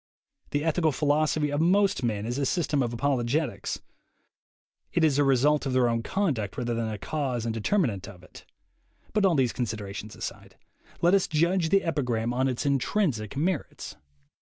The 0.49 0.63
ethical 0.63 0.91
philosophy 0.91 1.51
of 1.51 1.61
most 1.61 2.01
men 2.01 2.25
is 2.25 2.39
a 2.39 2.45
system 2.47 2.81
of 2.81 2.91
apologetics; 2.91 3.81
it 4.91 5.03
is 5.03 5.19
a 5.19 5.23
result 5.23 5.67
of 5.67 5.73
their 5.73 5.87
own 5.87 6.01
conduct 6.01 6.57
rather 6.57 6.73
than 6.73 6.89
a 6.89 6.97
cause 6.97 7.45
and 7.45 7.53
determinant 7.53 8.07
of 8.09 8.23
it. 8.23 8.43
But 9.13 9.25
all 9.27 9.35
these 9.35 9.53
considerations 9.53 10.15
aside. 10.15 10.55
Let 11.03 11.13
us 11.13 11.27
judge 11.27 11.69
the 11.69 11.83
epigram 11.83 12.33
on 12.33 12.47
its 12.47 12.65
intrinsic 12.65 13.37
merits. 13.37 13.95